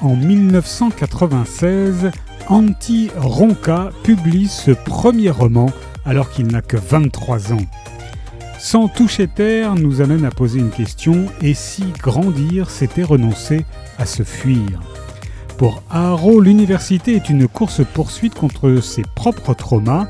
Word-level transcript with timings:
en 0.00 0.16
1996, 0.16 2.10
Antti 2.48 3.10
Ronka 3.16 3.90
publie 4.02 4.48
ce 4.48 4.72
premier 4.72 5.30
roman 5.30 5.70
alors 6.04 6.30
qu'il 6.30 6.48
n'a 6.48 6.62
que 6.62 6.76
23 6.76 7.52
ans. 7.52 7.66
Sans 8.58 8.88
toucher 8.88 9.28
terre 9.28 9.74
nous 9.74 10.00
amène 10.00 10.24
à 10.24 10.30
poser 10.30 10.58
une 10.58 10.70
question 10.70 11.26
et 11.40 11.54
si 11.54 11.84
grandir 12.00 12.70
c'était 12.70 13.02
renoncer 13.04 13.64
à 13.98 14.06
se 14.06 14.22
fuir? 14.24 14.80
Pour 15.58 15.82
Haro, 15.90 16.40
l'université 16.40 17.14
est 17.14 17.28
une 17.28 17.46
course-poursuite 17.46 18.34
contre 18.34 18.80
ses 18.80 19.02
propres 19.14 19.54
traumas. 19.54 20.08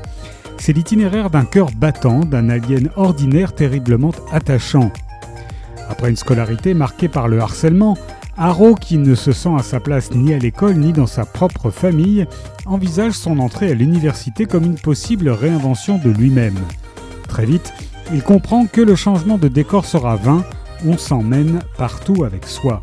C'est 0.57 0.73
l'itinéraire 0.73 1.29
d'un 1.29 1.45
cœur 1.45 1.69
battant, 1.75 2.21
d'un 2.21 2.49
alien 2.49 2.89
ordinaire 2.95 3.53
terriblement 3.53 4.13
attachant. 4.31 4.91
Après 5.89 6.09
une 6.09 6.15
scolarité 6.15 6.73
marquée 6.73 7.09
par 7.09 7.27
le 7.27 7.39
harcèlement, 7.39 7.97
Haro, 8.35 8.73
qui 8.73 8.97
ne 8.97 9.13
se 9.13 9.31
sent 9.31 9.51
à 9.57 9.61
sa 9.61 9.79
place 9.79 10.11
ni 10.11 10.33
à 10.33 10.39
l'école 10.39 10.75
ni 10.75 10.91
dans 10.91 11.05
sa 11.05 11.23
propre 11.23 11.69
famille, 11.69 12.25
envisage 12.65 13.13
son 13.13 13.37
entrée 13.37 13.69
à 13.69 13.75
l'université 13.75 14.45
comme 14.45 14.63
une 14.63 14.79
possible 14.79 15.29
réinvention 15.29 15.99
de 15.99 16.09
lui-même. 16.09 16.57
Très 17.27 17.45
vite, 17.45 17.73
il 18.11 18.23
comprend 18.23 18.65
que 18.65 18.81
le 18.81 18.95
changement 18.95 19.37
de 19.37 19.47
décor 19.47 19.85
sera 19.85 20.15
vain, 20.15 20.43
on 20.85 20.97
s'emmène 20.97 21.59
partout 21.77 22.23
avec 22.23 22.47
soi. 22.47 22.81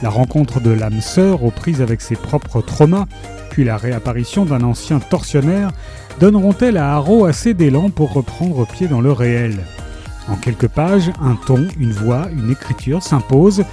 La 0.00 0.10
rencontre 0.10 0.60
de 0.60 0.70
l'âme 0.70 1.00
sœur 1.00 1.42
aux 1.42 1.50
prises 1.50 1.82
avec 1.82 2.00
ses 2.00 2.14
propres 2.14 2.60
traumas, 2.60 3.06
puis 3.50 3.64
la 3.64 3.76
réapparition 3.76 4.44
d'un 4.44 4.62
ancien 4.62 5.00
tortionnaire, 5.00 5.72
donneront-elles 6.20 6.76
à 6.76 6.94
Haro 6.94 7.24
assez 7.24 7.52
d'élan 7.52 7.90
pour 7.90 8.12
reprendre 8.12 8.64
pied 8.64 8.86
dans 8.86 9.00
le 9.00 9.10
réel 9.10 9.58
En 10.28 10.36
quelques 10.36 10.68
pages, 10.68 11.10
un 11.20 11.34
ton, 11.34 11.66
une 11.80 11.92
voix, 11.92 12.28
une 12.32 12.50
écriture 12.50 13.02
s'imposent, 13.02 13.64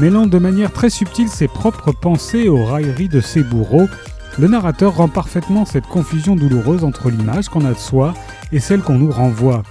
mêlant 0.00 0.26
de 0.26 0.38
manière 0.38 0.72
très 0.72 0.88
subtile 0.88 1.28
ses 1.28 1.46
propres 1.46 1.92
pensées 1.92 2.48
aux 2.48 2.64
railleries 2.64 3.10
de 3.10 3.20
ses 3.20 3.42
bourreaux, 3.42 3.86
le 4.38 4.48
narrateur 4.48 4.96
rend 4.96 5.08
parfaitement 5.08 5.66
cette 5.66 5.86
confusion 5.86 6.36
douloureuse 6.36 6.84
entre 6.84 7.10
l'image 7.10 7.50
qu'on 7.50 7.66
a 7.66 7.74
de 7.74 7.78
soi 7.78 8.14
et 8.50 8.60
celle 8.60 8.80
qu'on 8.80 8.98
nous 8.98 9.10
renvoie. 9.10 9.62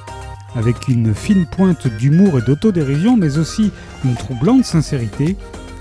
Avec 0.56 0.88
une 0.88 1.16
fine 1.16 1.48
pointe 1.48 1.88
d'humour 1.88 2.38
et 2.38 2.42
d'autodérision, 2.44 3.18
mais 3.18 3.40
aussi 3.40 3.72
une 4.06 4.14
troublante 4.14 4.66
sincérité, 4.66 5.36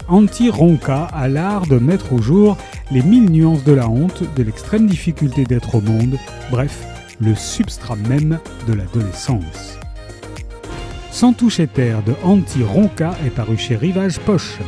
Anti 0.09 0.49
Ronca 0.49 1.05
a 1.13 1.29
l'art 1.29 1.67
de 1.67 1.77
mettre 1.77 2.15
au 2.15 2.23
jour 2.23 2.57
les 2.91 3.03
mille 3.03 3.31
nuances 3.31 3.65
de 3.65 3.73
la 3.73 3.91
honte, 3.91 4.23
de 4.35 4.43
l'extrême 4.43 4.87
difficulté 4.87 5.45
d'être 5.45 5.75
au 5.75 5.83
monde, 5.83 6.17
bref, 6.51 6.87
le 7.21 7.35
substrat 7.35 7.97
même 7.97 8.39
de 8.67 8.73
l'adolescence. 8.73 9.79
Sans 11.11 11.33
toucher 11.33 11.67
terre 11.67 12.03
de 12.03 12.15
Anti 12.23 12.63
Ronca 12.63 13.15
est 13.27 13.31
paru 13.31 13.57
chez 13.57 13.77
Rivage 13.77 14.19
Poche. 14.21 14.59